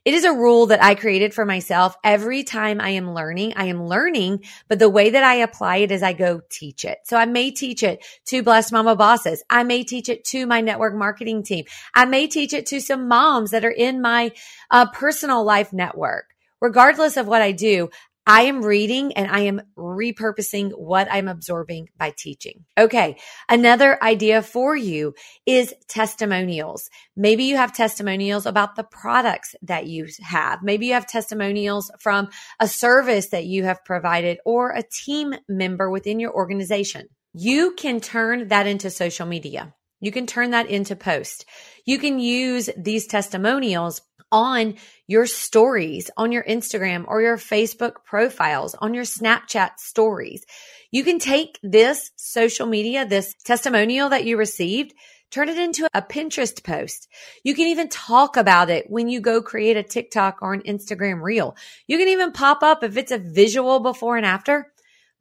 It 0.03 0.15
is 0.15 0.23
a 0.23 0.33
rule 0.33 0.65
that 0.67 0.83
I 0.83 0.95
created 0.95 1.35
for 1.35 1.45
myself. 1.45 1.95
Every 2.03 2.43
time 2.43 2.81
I 2.81 2.89
am 2.91 3.13
learning, 3.13 3.53
I 3.55 3.65
am 3.65 3.85
learning, 3.85 4.45
but 4.67 4.79
the 4.79 4.89
way 4.89 5.11
that 5.11 5.23
I 5.23 5.35
apply 5.35 5.77
it 5.77 5.91
is 5.91 6.01
I 6.01 6.13
go 6.13 6.41
teach 6.49 6.83
it. 6.83 6.97
So 7.03 7.15
I 7.15 7.25
may 7.25 7.51
teach 7.51 7.83
it 7.83 8.03
to 8.27 8.41
Blessed 8.41 8.71
Mama 8.71 8.95
bosses. 8.95 9.43
I 9.47 9.63
may 9.63 9.83
teach 9.83 10.09
it 10.09 10.25
to 10.25 10.47
my 10.47 10.61
network 10.61 10.95
marketing 10.95 11.43
team. 11.43 11.65
I 11.93 12.05
may 12.05 12.25
teach 12.25 12.53
it 12.53 12.65
to 12.67 12.81
some 12.81 13.07
moms 13.07 13.51
that 13.51 13.63
are 13.63 13.69
in 13.69 14.01
my 14.01 14.31
uh, 14.71 14.89
personal 14.89 15.43
life 15.43 15.71
network. 15.71 16.25
Regardless 16.61 17.15
of 17.15 17.25
what 17.25 17.41
I 17.41 17.53
do, 17.53 17.89
I 18.29 18.43
am 18.43 18.61
reading 18.61 19.13
and 19.13 19.27
I 19.27 19.39
am 19.39 19.59
repurposing 19.75 20.69
what 20.77 21.07
I'm 21.11 21.27
absorbing 21.27 21.89
by 21.97 22.13
teaching. 22.15 22.63
Okay. 22.77 23.17
Another 23.49 23.97
idea 24.03 24.43
for 24.43 24.75
you 24.75 25.15
is 25.47 25.73
testimonials. 25.87 26.91
Maybe 27.17 27.45
you 27.45 27.57
have 27.57 27.73
testimonials 27.73 28.45
about 28.45 28.75
the 28.75 28.83
products 28.83 29.55
that 29.63 29.87
you 29.87 30.05
have. 30.21 30.61
Maybe 30.61 30.85
you 30.85 30.93
have 30.93 31.07
testimonials 31.07 31.89
from 31.99 32.29
a 32.59 32.67
service 32.67 33.29
that 33.29 33.45
you 33.45 33.63
have 33.63 33.83
provided 33.83 34.37
or 34.45 34.73
a 34.73 34.83
team 34.83 35.33
member 35.47 35.89
within 35.89 36.19
your 36.19 36.31
organization. 36.31 37.07
You 37.33 37.73
can 37.75 37.99
turn 37.99 38.49
that 38.49 38.67
into 38.67 38.91
social 38.91 39.25
media. 39.25 39.73
You 40.01 40.11
can 40.11 40.27
turn 40.27 40.51
that 40.51 40.69
into 40.69 40.95
post. 40.95 41.45
You 41.83 41.97
can 41.97 42.19
use 42.19 42.69
these 42.77 43.07
testimonials 43.07 44.01
on 44.31 44.75
your 45.07 45.25
stories, 45.25 46.11
on 46.17 46.31
your 46.31 46.43
Instagram 46.43 47.05
or 47.07 47.21
your 47.21 47.37
Facebook 47.37 48.03
profiles, 48.05 48.75
on 48.75 48.93
your 48.93 49.03
Snapchat 49.03 49.71
stories. 49.77 50.45
You 50.91 51.03
can 51.03 51.19
take 51.19 51.59
this 51.61 52.11
social 52.15 52.67
media, 52.67 53.05
this 53.05 53.35
testimonial 53.43 54.09
that 54.09 54.25
you 54.25 54.37
received, 54.37 54.93
turn 55.31 55.49
it 55.49 55.57
into 55.57 55.87
a 55.93 56.01
Pinterest 56.01 56.63
post. 56.63 57.07
You 57.43 57.53
can 57.53 57.67
even 57.67 57.89
talk 57.89 58.37
about 58.37 58.69
it 58.69 58.89
when 58.89 59.09
you 59.09 59.21
go 59.21 59.41
create 59.41 59.77
a 59.77 59.83
TikTok 59.83 60.39
or 60.41 60.53
an 60.53 60.63
Instagram 60.63 61.21
reel. 61.21 61.55
You 61.87 61.97
can 61.97 62.07
even 62.07 62.31
pop 62.31 62.63
up 62.63 62.83
if 62.83 62.97
it's 62.97 63.11
a 63.11 63.19
visual 63.19 63.79
before 63.79 64.17
and 64.17 64.25
after. 64.25 64.71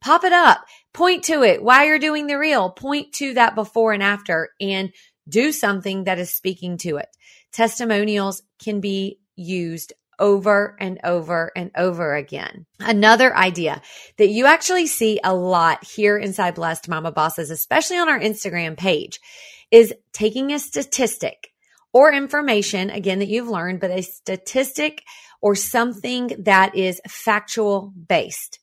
Pop 0.00 0.22
it 0.22 0.32
up, 0.32 0.64
point 0.94 1.24
to 1.24 1.42
it 1.42 1.60
while 1.60 1.84
you're 1.84 1.98
doing 1.98 2.28
the 2.28 2.38
reel, 2.38 2.70
point 2.70 3.12
to 3.14 3.34
that 3.34 3.56
before 3.56 3.92
and 3.92 4.02
after 4.02 4.50
and 4.60 4.92
do 5.28 5.52
something 5.52 6.04
that 6.04 6.18
is 6.18 6.30
speaking 6.30 6.78
to 6.78 6.96
it. 6.96 7.08
Testimonials 7.52 8.42
can 8.62 8.80
be 8.80 9.18
used 9.36 9.92
over 10.18 10.76
and 10.80 10.98
over 11.04 11.52
and 11.54 11.70
over 11.76 12.14
again. 12.14 12.66
Another 12.80 13.34
idea 13.36 13.80
that 14.16 14.28
you 14.28 14.46
actually 14.46 14.86
see 14.86 15.20
a 15.22 15.34
lot 15.34 15.84
here 15.84 16.18
inside 16.18 16.56
Blessed 16.56 16.88
Mama 16.88 17.12
Bosses, 17.12 17.50
especially 17.50 17.98
on 17.98 18.08
our 18.08 18.18
Instagram 18.18 18.76
page, 18.76 19.20
is 19.70 19.94
taking 20.12 20.52
a 20.52 20.58
statistic 20.58 21.52
or 21.92 22.12
information, 22.12 22.90
again, 22.90 23.20
that 23.20 23.28
you've 23.28 23.48
learned, 23.48 23.80
but 23.80 23.90
a 23.90 24.02
statistic 24.02 25.04
or 25.40 25.54
something 25.54 26.32
that 26.40 26.74
is 26.74 27.00
factual 27.08 27.92
based. 28.08 28.58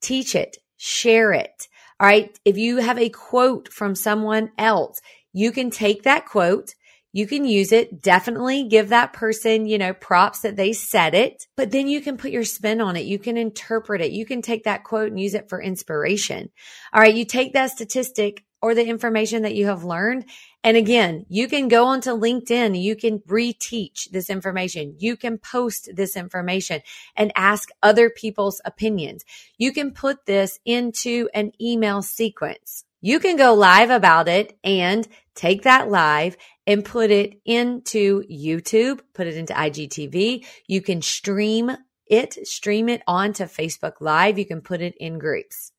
Teach 0.00 0.34
it, 0.34 0.56
share 0.76 1.32
it. 1.32 1.68
All 2.00 2.06
right. 2.06 2.36
If 2.46 2.56
you 2.56 2.78
have 2.78 2.98
a 2.98 3.10
quote 3.10 3.70
from 3.70 3.94
someone 3.94 4.50
else, 4.56 5.00
you 5.32 5.52
can 5.52 5.70
take 5.70 6.02
that 6.04 6.26
quote 6.26 6.74
you 7.12 7.26
can 7.26 7.44
use 7.44 7.72
it. 7.72 8.02
Definitely 8.02 8.68
give 8.68 8.90
that 8.90 9.12
person, 9.12 9.66
you 9.66 9.78
know, 9.78 9.92
props 9.92 10.40
that 10.40 10.56
they 10.56 10.72
said 10.72 11.14
it, 11.14 11.46
but 11.56 11.72
then 11.72 11.88
you 11.88 12.00
can 12.00 12.16
put 12.16 12.30
your 12.30 12.44
spin 12.44 12.80
on 12.80 12.96
it. 12.96 13.04
You 13.04 13.18
can 13.18 13.36
interpret 13.36 14.00
it. 14.00 14.12
You 14.12 14.24
can 14.24 14.42
take 14.42 14.64
that 14.64 14.84
quote 14.84 15.10
and 15.10 15.18
use 15.18 15.34
it 15.34 15.48
for 15.48 15.60
inspiration. 15.60 16.50
All 16.92 17.00
right. 17.00 17.14
You 17.14 17.24
take 17.24 17.52
that 17.54 17.72
statistic 17.72 18.44
or 18.62 18.74
the 18.74 18.86
information 18.86 19.42
that 19.42 19.54
you 19.54 19.66
have 19.66 19.82
learned. 19.84 20.26
And 20.62 20.76
again, 20.76 21.24
you 21.28 21.48
can 21.48 21.68
go 21.68 21.86
onto 21.86 22.10
LinkedIn. 22.10 22.80
You 22.80 22.94
can 22.94 23.20
reteach 23.20 24.10
this 24.10 24.30
information. 24.30 24.94
You 24.98 25.16
can 25.16 25.38
post 25.38 25.88
this 25.94 26.14
information 26.14 26.82
and 27.16 27.32
ask 27.34 27.70
other 27.82 28.10
people's 28.10 28.60
opinions. 28.64 29.24
You 29.56 29.72
can 29.72 29.92
put 29.92 30.26
this 30.26 30.60
into 30.64 31.28
an 31.34 31.52
email 31.60 32.02
sequence. 32.02 32.84
You 33.00 33.18
can 33.18 33.36
go 33.36 33.54
live 33.54 33.90
about 33.90 34.28
it 34.28 34.58
and 34.62 35.06
take 35.34 35.62
that 35.62 35.88
live 35.88 36.36
and 36.66 36.84
put 36.84 37.10
it 37.10 37.40
into 37.44 38.22
YouTube, 38.30 39.00
put 39.14 39.26
it 39.26 39.36
into 39.36 39.54
IGTV. 39.54 40.44
You 40.66 40.82
can 40.82 41.00
stream 41.00 41.70
it, 42.06 42.46
stream 42.46 42.88
it 42.88 43.02
onto 43.06 43.44
Facebook 43.44 43.94
Live. 44.00 44.38
You 44.38 44.44
can 44.44 44.60
put 44.60 44.82
it 44.82 44.94
in 44.98 45.18
groups. 45.18 45.72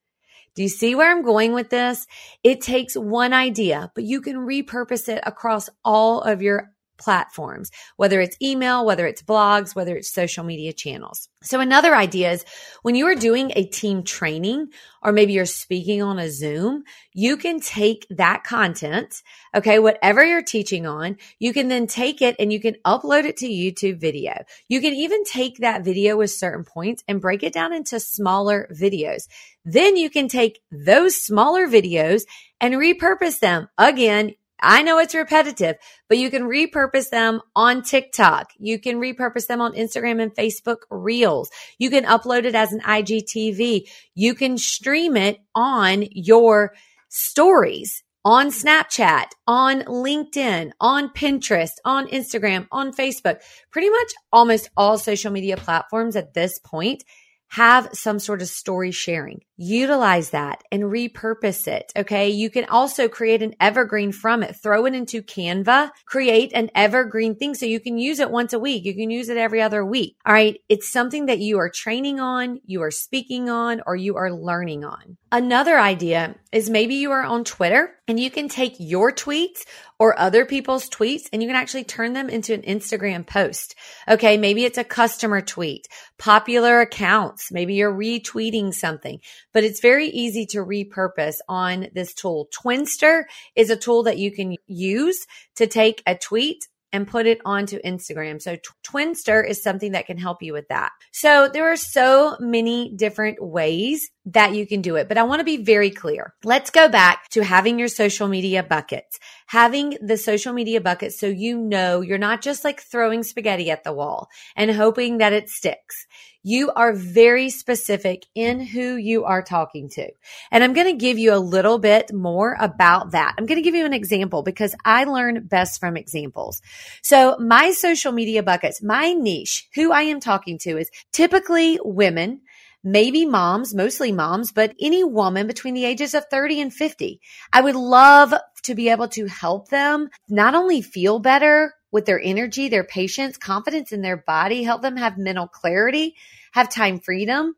Do 0.55 0.63
you 0.63 0.69
see 0.69 0.95
where 0.95 1.11
I'm 1.11 1.23
going 1.23 1.53
with 1.53 1.69
this? 1.69 2.07
It 2.43 2.61
takes 2.61 2.95
one 2.95 3.33
idea, 3.33 3.91
but 3.95 4.03
you 4.03 4.21
can 4.21 4.37
repurpose 4.37 5.07
it 5.07 5.21
across 5.25 5.69
all 5.85 6.21
of 6.21 6.41
your 6.41 6.73
platforms, 7.01 7.71
whether 7.97 8.21
it's 8.21 8.37
email, 8.41 8.85
whether 8.85 9.07
it's 9.07 9.23
blogs, 9.23 9.75
whether 9.75 9.97
it's 9.97 10.11
social 10.11 10.43
media 10.43 10.71
channels. 10.71 11.27
So 11.43 11.59
another 11.59 11.95
idea 11.95 12.31
is 12.31 12.45
when 12.83 12.93
you 12.95 13.07
are 13.07 13.15
doing 13.15 13.51
a 13.55 13.65
team 13.65 14.03
training 14.03 14.67
or 15.01 15.11
maybe 15.11 15.33
you're 15.33 15.45
speaking 15.45 16.03
on 16.03 16.19
a 16.19 16.29
Zoom, 16.29 16.83
you 17.13 17.35
can 17.35 17.59
take 17.59 18.05
that 18.11 18.43
content, 18.43 19.23
okay, 19.55 19.79
whatever 19.79 20.23
you're 20.23 20.43
teaching 20.43 20.85
on, 20.85 21.17
you 21.39 21.51
can 21.51 21.67
then 21.67 21.87
take 21.87 22.21
it 22.21 22.35
and 22.37 22.53
you 22.53 22.59
can 22.59 22.75
upload 22.85 23.23
it 23.23 23.37
to 23.37 23.47
YouTube 23.47 23.99
video. 23.99 24.33
You 24.69 24.79
can 24.79 24.93
even 24.93 25.23
take 25.23 25.57
that 25.57 25.83
video 25.83 26.17
with 26.17 26.29
certain 26.29 26.63
points 26.63 27.03
and 27.07 27.19
break 27.19 27.41
it 27.41 27.53
down 27.53 27.73
into 27.73 27.99
smaller 27.99 28.69
videos. 28.71 29.27
Then 29.65 29.97
you 29.97 30.09
can 30.11 30.27
take 30.27 30.61
those 30.71 31.15
smaller 31.15 31.67
videos 31.67 32.23
and 32.59 32.75
repurpose 32.75 33.39
them 33.39 33.67
again 33.77 34.35
I 34.61 34.83
know 34.83 34.99
it's 34.99 35.15
repetitive, 35.15 35.77
but 36.07 36.17
you 36.17 36.29
can 36.29 36.43
repurpose 36.43 37.09
them 37.09 37.41
on 37.55 37.81
TikTok. 37.81 38.51
You 38.59 38.79
can 38.79 38.97
repurpose 38.97 39.47
them 39.47 39.61
on 39.61 39.73
Instagram 39.73 40.21
and 40.21 40.33
Facebook 40.35 40.81
Reels. 40.89 41.49
You 41.79 41.89
can 41.89 42.05
upload 42.05 42.45
it 42.45 42.55
as 42.55 42.71
an 42.71 42.81
IGTV. 42.81 43.89
You 44.13 44.35
can 44.35 44.57
stream 44.57 45.17
it 45.17 45.39
on 45.55 46.05
your 46.11 46.73
stories 47.09 48.03
on 48.23 48.49
Snapchat, 48.49 49.25
on 49.47 49.81
LinkedIn, 49.81 50.71
on 50.79 51.09
Pinterest, 51.09 51.71
on 51.83 52.07
Instagram, 52.07 52.67
on 52.71 52.93
Facebook, 52.93 53.41
pretty 53.71 53.89
much 53.89 54.13
almost 54.31 54.69
all 54.77 54.97
social 54.97 55.31
media 55.31 55.57
platforms 55.57 56.15
at 56.15 56.33
this 56.33 56.59
point 56.59 57.03
have 57.51 57.89
some 57.91 58.17
sort 58.17 58.41
of 58.41 58.47
story 58.47 58.91
sharing. 58.91 59.41
Utilize 59.57 60.29
that 60.29 60.63
and 60.71 60.83
repurpose 60.83 61.67
it. 61.67 61.91
Okay. 61.97 62.29
You 62.29 62.49
can 62.49 62.63
also 62.65 63.09
create 63.09 63.43
an 63.43 63.55
evergreen 63.59 64.13
from 64.13 64.41
it. 64.41 64.55
Throw 64.55 64.85
it 64.85 64.95
into 64.95 65.21
Canva, 65.21 65.91
create 66.05 66.53
an 66.53 66.71
evergreen 66.73 67.35
thing 67.35 67.53
so 67.53 67.65
you 67.65 67.81
can 67.81 67.97
use 67.97 68.19
it 68.19 68.31
once 68.31 68.53
a 68.53 68.59
week. 68.59 68.85
You 68.85 68.95
can 68.95 69.11
use 69.11 69.27
it 69.27 69.35
every 69.35 69.61
other 69.61 69.85
week. 69.85 70.15
All 70.25 70.33
right. 70.33 70.61
It's 70.69 70.89
something 70.89 71.25
that 71.25 71.39
you 71.39 71.59
are 71.59 71.69
training 71.69 72.21
on, 72.21 72.61
you 72.65 72.81
are 72.83 72.91
speaking 72.91 73.49
on, 73.49 73.81
or 73.85 73.97
you 73.97 74.15
are 74.15 74.31
learning 74.31 74.85
on. 74.85 75.17
Another 75.33 75.79
idea 75.79 76.35
is 76.51 76.69
maybe 76.69 76.95
you 76.95 77.11
are 77.11 77.23
on 77.23 77.45
Twitter 77.45 77.95
and 78.05 78.19
you 78.19 78.29
can 78.29 78.49
take 78.49 78.75
your 78.79 79.13
tweets 79.13 79.59
or 79.97 80.19
other 80.19 80.45
people's 80.45 80.89
tweets 80.89 81.29
and 81.31 81.41
you 81.41 81.47
can 81.47 81.55
actually 81.55 81.85
turn 81.85 82.11
them 82.11 82.27
into 82.27 82.53
an 82.53 82.63
Instagram 82.63 83.25
post. 83.25 83.75
Okay. 84.09 84.35
Maybe 84.35 84.65
it's 84.65 84.77
a 84.77 84.83
customer 84.83 85.39
tweet, 85.39 85.87
popular 86.17 86.81
accounts. 86.81 87.49
Maybe 87.49 87.75
you're 87.75 87.93
retweeting 87.93 88.73
something, 88.73 89.21
but 89.53 89.63
it's 89.63 89.79
very 89.79 90.07
easy 90.07 90.45
to 90.47 90.65
repurpose 90.65 91.37
on 91.47 91.87
this 91.93 92.13
tool. 92.13 92.49
Twinster 92.51 93.23
is 93.55 93.69
a 93.69 93.77
tool 93.77 94.03
that 94.03 94.17
you 94.17 94.31
can 94.31 94.57
use 94.67 95.25
to 95.55 95.65
take 95.65 96.03
a 96.05 96.15
tweet 96.15 96.67
and 96.93 97.07
put 97.07 97.25
it 97.25 97.39
onto 97.45 97.79
Instagram. 97.81 98.41
So 98.41 98.57
Twinster 98.83 99.47
is 99.47 99.63
something 99.63 99.93
that 99.93 100.07
can 100.07 100.17
help 100.17 100.41
you 100.41 100.53
with 100.53 100.67
that. 100.69 100.91
So 101.11 101.49
there 101.51 101.71
are 101.71 101.77
so 101.77 102.35
many 102.39 102.93
different 102.95 103.41
ways 103.41 104.09
that 104.25 104.53
you 104.53 104.67
can 104.67 104.81
do 104.81 104.97
it, 104.97 105.07
but 105.07 105.17
I 105.17 105.23
want 105.23 105.39
to 105.39 105.45
be 105.45 105.57
very 105.57 105.89
clear. 105.89 106.33
Let's 106.43 106.69
go 106.69 106.89
back 106.89 107.29
to 107.29 107.43
having 107.43 107.79
your 107.79 107.87
social 107.87 108.27
media 108.27 108.61
buckets, 108.61 109.19
having 109.47 109.97
the 110.01 110.17
social 110.17 110.53
media 110.53 110.79
buckets 110.79 111.19
so 111.19 111.27
you 111.27 111.57
know 111.57 112.01
you're 112.01 112.17
not 112.17 112.41
just 112.41 112.63
like 112.63 112.81
throwing 112.81 113.23
spaghetti 113.23 113.71
at 113.71 113.83
the 113.83 113.93
wall 113.93 114.29
and 114.55 114.71
hoping 114.71 115.17
that 115.17 115.33
it 115.33 115.49
sticks 115.49 116.05
you 116.43 116.71
are 116.71 116.93
very 116.93 117.49
specific 117.49 118.25
in 118.33 118.59
who 118.59 118.95
you 118.95 119.25
are 119.25 119.43
talking 119.43 119.89
to. 119.89 120.09
And 120.51 120.63
I'm 120.63 120.73
going 120.73 120.87
to 120.87 120.93
give 120.93 121.17
you 121.17 121.33
a 121.33 121.37
little 121.37 121.77
bit 121.77 122.13
more 122.13 122.57
about 122.59 123.11
that. 123.11 123.35
I'm 123.37 123.45
going 123.45 123.57
to 123.57 123.63
give 123.63 123.75
you 123.75 123.85
an 123.85 123.93
example 123.93 124.41
because 124.41 124.75
I 124.83 125.03
learn 125.03 125.45
best 125.47 125.79
from 125.79 125.97
examples. 125.97 126.61
So 127.03 127.37
my 127.39 127.71
social 127.71 128.11
media 128.11 128.43
buckets, 128.43 128.81
my 128.81 129.13
niche, 129.13 129.67
who 129.75 129.91
I 129.91 130.03
am 130.03 130.19
talking 130.19 130.57
to 130.59 130.77
is 130.77 130.89
typically 131.11 131.79
women 131.83 132.41
maybe 132.83 133.25
moms, 133.25 133.73
mostly 133.73 134.11
moms, 134.11 134.51
but 134.51 134.73
any 134.79 135.03
woman 135.03 135.47
between 135.47 135.73
the 135.73 135.85
ages 135.85 136.13
of 136.13 136.25
30 136.31 136.61
and 136.61 136.73
50. 136.73 137.21
I 137.53 137.61
would 137.61 137.75
love 137.75 138.33
to 138.63 138.75
be 138.75 138.89
able 138.89 139.07
to 139.09 139.25
help 139.25 139.69
them 139.69 140.09
not 140.29 140.55
only 140.55 140.81
feel 140.81 141.19
better, 141.19 141.73
with 141.91 142.05
their 142.05 142.21
energy, 142.23 142.69
their 142.69 142.83
patience, 142.83 143.37
confidence 143.37 143.91
in 143.91 144.01
their 144.01 144.17
body, 144.17 144.63
help 144.63 144.81
them 144.81 144.97
have 144.97 145.17
mental 145.17 145.47
clarity, 145.47 146.15
have 146.53 146.69
time 146.69 146.99
freedom, 146.99 147.55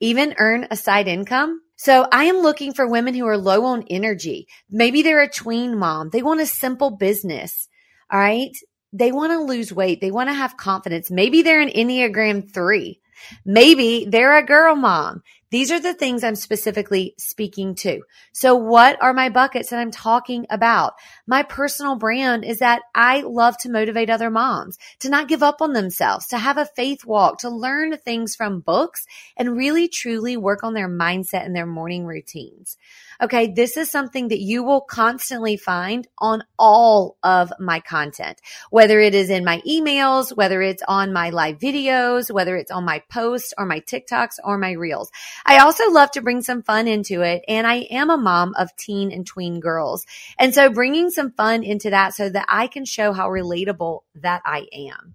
even 0.00 0.34
earn 0.38 0.66
a 0.70 0.76
side 0.76 1.06
income. 1.06 1.60
So 1.76 2.06
I 2.10 2.24
am 2.24 2.38
looking 2.38 2.72
for 2.72 2.88
women 2.88 3.14
who 3.14 3.26
are 3.26 3.36
low 3.36 3.64
on 3.66 3.84
energy. 3.90 4.48
Maybe 4.70 5.02
they're 5.02 5.22
a 5.22 5.28
tween 5.28 5.76
mom. 5.76 6.10
They 6.10 6.22
want 6.22 6.40
a 6.40 6.46
simple 6.46 6.90
business. 6.90 7.68
All 8.10 8.18
right. 8.18 8.56
They 8.92 9.12
want 9.12 9.32
to 9.32 9.40
lose 9.40 9.72
weight. 9.72 10.00
They 10.00 10.12
want 10.12 10.28
to 10.28 10.34
have 10.34 10.56
confidence. 10.56 11.10
Maybe 11.10 11.42
they're 11.42 11.60
an 11.60 11.68
Enneagram 11.68 12.52
three. 12.52 13.00
Maybe 13.44 14.06
they're 14.08 14.36
a 14.36 14.44
girl 14.44 14.76
mom. 14.76 15.22
These 15.50 15.70
are 15.70 15.78
the 15.78 15.94
things 15.94 16.24
I'm 16.24 16.34
specifically 16.34 17.14
speaking 17.16 17.76
to. 17.76 18.02
So 18.32 18.56
what 18.56 19.00
are 19.00 19.14
my 19.14 19.28
buckets 19.28 19.70
that 19.70 19.78
I'm 19.78 19.92
talking 19.92 20.46
about? 20.50 20.94
My 21.28 21.44
personal 21.44 21.94
brand 21.94 22.44
is 22.44 22.58
that 22.58 22.82
I 22.92 23.20
love 23.20 23.56
to 23.58 23.70
motivate 23.70 24.10
other 24.10 24.30
moms 24.30 24.78
to 24.98 25.08
not 25.08 25.28
give 25.28 25.44
up 25.44 25.62
on 25.62 25.72
themselves, 25.72 26.26
to 26.28 26.38
have 26.38 26.58
a 26.58 26.66
faith 26.66 27.04
walk, 27.04 27.38
to 27.38 27.50
learn 27.50 27.96
things 27.98 28.34
from 28.34 28.60
books 28.60 29.06
and 29.36 29.56
really 29.56 29.86
truly 29.86 30.36
work 30.36 30.64
on 30.64 30.74
their 30.74 30.88
mindset 30.88 31.46
and 31.46 31.54
their 31.54 31.66
morning 31.66 32.04
routines. 32.04 32.76
Okay. 33.24 33.46
This 33.46 33.78
is 33.78 33.90
something 33.90 34.28
that 34.28 34.40
you 34.40 34.62
will 34.64 34.82
constantly 34.82 35.56
find 35.56 36.06
on 36.18 36.44
all 36.58 37.16
of 37.22 37.54
my 37.58 37.80
content, 37.80 38.38
whether 38.68 39.00
it 39.00 39.14
is 39.14 39.30
in 39.30 39.46
my 39.46 39.62
emails, 39.66 40.36
whether 40.36 40.60
it's 40.60 40.82
on 40.86 41.10
my 41.10 41.30
live 41.30 41.58
videos, 41.58 42.30
whether 42.30 42.54
it's 42.54 42.70
on 42.70 42.84
my 42.84 43.02
posts 43.10 43.54
or 43.56 43.64
my 43.64 43.80
TikToks 43.80 44.34
or 44.44 44.58
my 44.58 44.72
reels. 44.72 45.10
I 45.46 45.60
also 45.60 45.90
love 45.90 46.10
to 46.10 46.20
bring 46.20 46.42
some 46.42 46.62
fun 46.62 46.86
into 46.86 47.22
it. 47.22 47.42
And 47.48 47.66
I 47.66 47.86
am 47.90 48.10
a 48.10 48.18
mom 48.18 48.52
of 48.58 48.76
teen 48.76 49.10
and 49.10 49.26
tween 49.26 49.58
girls. 49.58 50.04
And 50.38 50.54
so 50.54 50.68
bringing 50.68 51.08
some 51.08 51.32
fun 51.32 51.62
into 51.62 51.88
that 51.90 52.12
so 52.12 52.28
that 52.28 52.44
I 52.50 52.66
can 52.66 52.84
show 52.84 53.14
how 53.14 53.30
relatable 53.30 54.00
that 54.16 54.42
I 54.44 54.66
am. 54.70 55.13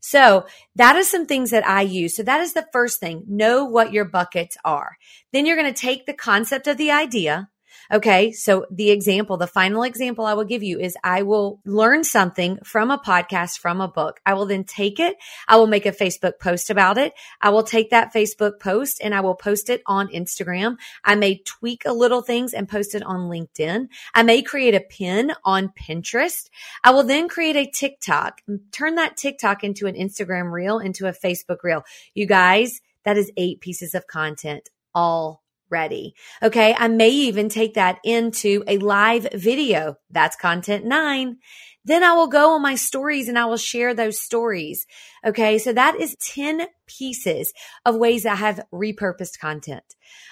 So 0.00 0.46
that 0.76 0.96
is 0.96 1.10
some 1.10 1.26
things 1.26 1.50
that 1.50 1.66
I 1.66 1.82
use. 1.82 2.16
So 2.16 2.22
that 2.22 2.40
is 2.40 2.52
the 2.52 2.66
first 2.72 3.00
thing. 3.00 3.24
Know 3.26 3.64
what 3.64 3.92
your 3.92 4.04
buckets 4.04 4.56
are. 4.64 4.96
Then 5.32 5.46
you're 5.46 5.56
going 5.56 5.72
to 5.72 5.80
take 5.80 6.06
the 6.06 6.14
concept 6.14 6.66
of 6.66 6.76
the 6.76 6.90
idea 6.90 7.48
Okay. 7.90 8.32
So 8.32 8.66
the 8.70 8.90
example, 8.90 9.38
the 9.38 9.46
final 9.46 9.82
example 9.82 10.26
I 10.26 10.34
will 10.34 10.44
give 10.44 10.62
you 10.62 10.78
is 10.78 10.96
I 11.02 11.22
will 11.22 11.60
learn 11.64 12.04
something 12.04 12.58
from 12.62 12.90
a 12.90 12.98
podcast, 12.98 13.58
from 13.58 13.80
a 13.80 13.88
book. 13.88 14.20
I 14.26 14.34
will 14.34 14.44
then 14.44 14.64
take 14.64 15.00
it. 15.00 15.16
I 15.46 15.56
will 15.56 15.66
make 15.66 15.86
a 15.86 15.92
Facebook 15.92 16.38
post 16.38 16.68
about 16.68 16.98
it. 16.98 17.14
I 17.40 17.48
will 17.48 17.62
take 17.62 17.90
that 17.90 18.12
Facebook 18.12 18.60
post 18.60 19.00
and 19.02 19.14
I 19.14 19.20
will 19.20 19.34
post 19.34 19.70
it 19.70 19.82
on 19.86 20.08
Instagram. 20.08 20.76
I 21.02 21.14
may 21.14 21.38
tweak 21.38 21.84
a 21.86 21.92
little 21.92 22.20
things 22.20 22.52
and 22.52 22.68
post 22.68 22.94
it 22.94 23.02
on 23.02 23.30
LinkedIn. 23.30 23.88
I 24.14 24.22
may 24.22 24.42
create 24.42 24.74
a 24.74 24.80
pin 24.80 25.32
on 25.44 25.70
Pinterest. 25.70 26.50
I 26.84 26.90
will 26.90 27.04
then 27.04 27.28
create 27.28 27.56
a 27.56 27.70
TikTok, 27.70 28.42
turn 28.70 28.96
that 28.96 29.16
TikTok 29.16 29.64
into 29.64 29.86
an 29.86 29.94
Instagram 29.94 30.52
reel, 30.52 30.78
into 30.78 31.06
a 31.06 31.12
Facebook 31.12 31.62
reel. 31.62 31.84
You 32.12 32.26
guys, 32.26 32.80
that 33.04 33.16
is 33.16 33.32
eight 33.38 33.60
pieces 33.60 33.94
of 33.94 34.06
content 34.06 34.68
all 34.94 35.42
ready. 35.70 36.14
Okay. 36.42 36.74
I 36.78 36.88
may 36.88 37.10
even 37.10 37.48
take 37.48 37.74
that 37.74 37.98
into 38.04 38.64
a 38.66 38.78
live 38.78 39.28
video. 39.32 39.96
That's 40.10 40.36
content 40.36 40.84
nine. 40.84 41.38
Then 41.84 42.04
I 42.04 42.12
will 42.14 42.26
go 42.26 42.50
on 42.54 42.62
my 42.62 42.74
stories 42.74 43.28
and 43.28 43.38
I 43.38 43.46
will 43.46 43.56
share 43.56 43.94
those 43.94 44.20
stories. 44.20 44.86
Okay. 45.24 45.58
So 45.58 45.72
that 45.72 45.96
is 45.96 46.16
10 46.16 46.66
pieces 46.86 47.52
of 47.86 47.96
ways 47.96 48.26
I 48.26 48.34
have 48.34 48.60
repurposed 48.72 49.38
content. 49.40 49.84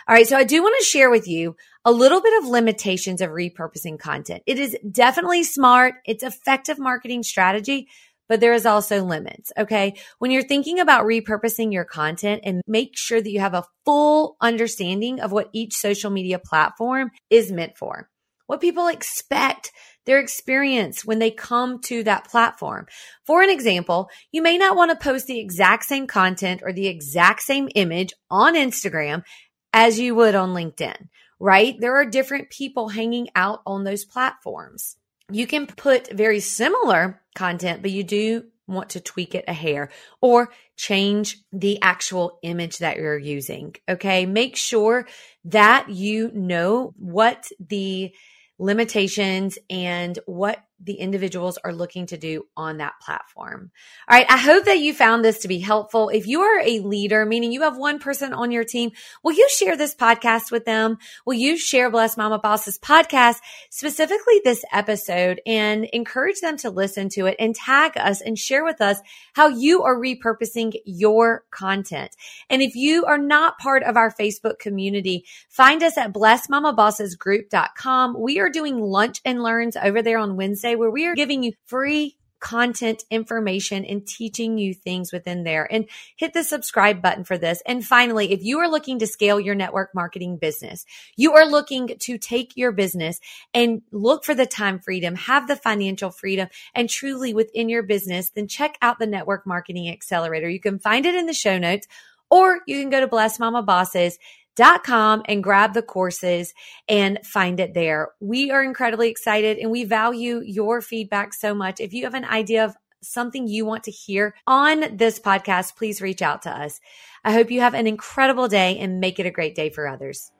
All 0.08 0.14
right. 0.14 0.26
So 0.26 0.36
I 0.36 0.44
do 0.44 0.62
want 0.62 0.74
to 0.78 0.84
share 0.84 1.10
with 1.10 1.26
you 1.26 1.56
a 1.84 1.92
little 1.92 2.20
bit 2.20 2.42
of 2.42 2.48
limitations 2.48 3.20
of 3.20 3.30
repurposing 3.30 3.98
content. 3.98 4.42
It 4.46 4.58
is 4.58 4.76
definitely 4.90 5.44
smart. 5.44 5.94
It's 6.04 6.24
effective 6.24 6.78
marketing 6.78 7.22
strategy, 7.22 7.88
but 8.28 8.40
there 8.40 8.52
is 8.52 8.66
also 8.66 9.04
limits. 9.04 9.52
Okay. 9.58 9.94
When 10.18 10.30
you're 10.30 10.42
thinking 10.42 10.80
about 10.80 11.04
repurposing 11.04 11.72
your 11.72 11.84
content 11.84 12.42
and 12.44 12.62
make 12.66 12.96
sure 12.96 13.20
that 13.20 13.30
you 13.30 13.40
have 13.40 13.54
a 13.54 13.64
full 13.84 14.36
understanding 14.40 15.20
of 15.20 15.32
what 15.32 15.50
each 15.52 15.74
social 15.74 16.10
media 16.10 16.38
platform 16.38 17.10
is 17.30 17.52
meant 17.52 17.76
for, 17.76 18.08
what 18.46 18.60
people 18.60 18.88
expect 18.88 19.72
their 20.06 20.18
experience 20.20 21.04
when 21.04 21.18
they 21.18 21.30
come 21.30 21.80
to 21.80 22.02
that 22.04 22.28
platform. 22.28 22.86
For 23.24 23.42
an 23.42 23.50
example, 23.50 24.08
you 24.32 24.40
may 24.40 24.56
not 24.56 24.76
want 24.76 24.90
to 24.92 24.96
post 24.96 25.26
the 25.26 25.40
exact 25.40 25.84
same 25.84 26.06
content 26.06 26.62
or 26.64 26.72
the 26.72 26.86
exact 26.86 27.42
same 27.42 27.68
image 27.74 28.12
on 28.30 28.54
Instagram 28.54 29.24
as 29.72 29.98
you 29.98 30.14
would 30.14 30.34
on 30.34 30.54
LinkedIn, 30.54 31.08
right? 31.40 31.74
There 31.78 31.96
are 31.96 32.06
different 32.06 32.50
people 32.50 32.88
hanging 32.88 33.28
out 33.34 33.60
on 33.66 33.84
those 33.84 34.04
platforms. 34.04 34.96
You 35.30 35.46
can 35.46 35.66
put 35.66 36.12
very 36.12 36.40
similar 36.40 37.20
content, 37.34 37.82
but 37.82 37.90
you 37.90 38.04
do 38.04 38.44
want 38.68 38.90
to 38.90 39.00
tweak 39.00 39.34
it 39.34 39.44
a 39.46 39.52
hair 39.52 39.90
or 40.20 40.50
change 40.76 41.38
the 41.52 41.80
actual 41.82 42.38
image 42.42 42.78
that 42.78 42.96
you're 42.96 43.18
using. 43.18 43.74
Okay. 43.88 44.26
Make 44.26 44.56
sure 44.56 45.06
that 45.44 45.88
you 45.88 46.30
know 46.32 46.92
what 46.96 47.48
the 47.60 48.12
limitations 48.58 49.58
and 49.68 50.18
what 50.26 50.62
the 50.80 50.94
individuals 50.94 51.58
are 51.58 51.72
looking 51.72 52.06
to 52.06 52.18
do 52.18 52.46
on 52.56 52.78
that 52.78 52.94
platform. 53.00 53.70
All 54.08 54.16
right. 54.16 54.26
I 54.28 54.36
hope 54.36 54.64
that 54.66 54.78
you 54.78 54.92
found 54.92 55.24
this 55.24 55.38
to 55.40 55.48
be 55.48 55.58
helpful. 55.58 56.10
If 56.10 56.26
you 56.26 56.42
are 56.42 56.60
a 56.60 56.80
leader, 56.80 57.24
meaning 57.24 57.50
you 57.50 57.62
have 57.62 57.78
one 57.78 57.98
person 57.98 58.34
on 58.34 58.50
your 58.50 58.64
team, 58.64 58.90
will 59.22 59.32
you 59.32 59.48
share 59.48 59.74
this 59.76 59.94
podcast 59.94 60.52
with 60.52 60.66
them? 60.66 60.98
Will 61.24 61.34
you 61.34 61.56
share 61.56 61.90
Blessed 61.90 62.18
Mama 62.18 62.38
Boss's 62.38 62.78
podcast, 62.78 63.38
specifically 63.70 64.42
this 64.44 64.64
episode 64.72 65.40
and 65.46 65.84
encourage 65.86 66.40
them 66.40 66.58
to 66.58 66.68
listen 66.70 67.08
to 67.10 67.26
it 67.26 67.36
and 67.38 67.54
tag 67.54 67.92
us 67.96 68.20
and 68.20 68.36
share 68.38 68.64
with 68.64 68.82
us 68.82 68.98
how 69.32 69.48
you 69.48 69.82
are 69.82 69.96
repurposing 69.96 70.74
your 70.84 71.44
content. 71.50 72.14
And 72.50 72.60
if 72.62 72.76
you 72.76 73.06
are 73.06 73.18
not 73.18 73.58
part 73.58 73.82
of 73.82 73.96
our 73.96 74.12
Facebook 74.12 74.58
community, 74.58 75.24
find 75.48 75.82
us 75.82 75.96
at 75.96 76.12
blessedmamabossesgroup.com. 76.12 78.20
We 78.20 78.40
are 78.40 78.50
doing 78.50 78.78
lunch 78.78 79.22
and 79.24 79.42
learns 79.42 79.76
over 79.76 80.02
there 80.02 80.18
on 80.18 80.36
Wednesday 80.36 80.65
Where 80.74 80.90
we 80.90 81.06
are 81.06 81.14
giving 81.14 81.42
you 81.42 81.52
free 81.66 82.16
content 82.40 83.02
information 83.10 83.84
and 83.84 84.06
teaching 84.06 84.58
you 84.58 84.74
things 84.74 85.12
within 85.12 85.44
there. 85.44 85.70
And 85.72 85.88
hit 86.16 86.32
the 86.32 86.44
subscribe 86.44 87.02
button 87.02 87.24
for 87.24 87.38
this. 87.38 87.62
And 87.66 87.84
finally, 87.84 88.32
if 88.32 88.42
you 88.42 88.58
are 88.58 88.68
looking 88.68 88.98
to 88.98 89.06
scale 89.06 89.40
your 89.40 89.54
network 89.54 89.94
marketing 89.94 90.36
business, 90.36 90.84
you 91.16 91.32
are 91.32 91.46
looking 91.46 91.96
to 91.98 92.18
take 92.18 92.56
your 92.56 92.72
business 92.72 93.20
and 93.54 93.82
look 93.90 94.24
for 94.24 94.34
the 94.34 94.46
time 94.46 94.78
freedom, 94.78 95.14
have 95.16 95.48
the 95.48 95.56
financial 95.56 96.10
freedom, 96.10 96.48
and 96.74 96.90
truly 96.90 97.32
within 97.32 97.68
your 97.68 97.82
business, 97.82 98.30
then 98.30 98.48
check 98.48 98.76
out 98.82 98.98
the 98.98 99.06
Network 99.06 99.46
Marketing 99.46 99.88
Accelerator. 99.88 100.48
You 100.48 100.60
can 100.60 100.78
find 100.78 101.06
it 101.06 101.14
in 101.14 101.26
the 101.26 101.34
show 101.34 101.58
notes 101.58 101.86
or 102.30 102.60
you 102.66 102.80
can 102.80 102.90
go 102.90 103.00
to 103.00 103.06
Blessed 103.06 103.40
Mama 103.40 103.62
Bosses 103.62 104.18
dot 104.56 104.82
com 104.82 105.22
and 105.26 105.44
grab 105.44 105.74
the 105.74 105.82
courses 105.82 106.52
and 106.88 107.20
find 107.22 107.60
it 107.60 107.74
there. 107.74 108.08
We 108.20 108.50
are 108.50 108.64
incredibly 108.64 109.10
excited 109.10 109.58
and 109.58 109.70
we 109.70 109.84
value 109.84 110.42
your 110.44 110.80
feedback 110.80 111.32
so 111.32 111.54
much. 111.54 111.78
If 111.78 111.92
you 111.92 112.04
have 112.04 112.14
an 112.14 112.24
idea 112.24 112.64
of 112.64 112.74
something 113.02 113.46
you 113.46 113.64
want 113.64 113.84
to 113.84 113.90
hear 113.90 114.34
on 114.46 114.96
this 114.96 115.20
podcast, 115.20 115.76
please 115.76 116.02
reach 116.02 116.22
out 116.22 116.42
to 116.42 116.50
us. 116.50 116.80
I 117.22 117.32
hope 117.32 117.50
you 117.50 117.60
have 117.60 117.74
an 117.74 117.86
incredible 117.86 118.48
day 118.48 118.78
and 118.78 118.98
make 118.98 119.20
it 119.20 119.26
a 119.26 119.30
great 119.30 119.54
day 119.54 119.70
for 119.70 119.86
others. 119.86 120.32